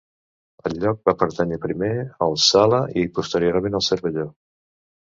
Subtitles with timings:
[0.69, 1.91] El lloc va pertànyer primer
[2.29, 4.31] als Sala i posteriorment als Cervelló.